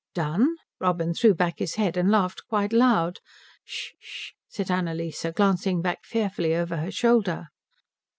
[0.15, 3.19] "Done?" Robin threw back his head and laughed quite loud.
[3.63, 7.49] "Sh sh," said Annalise, glancing back fearfully over her shoulder.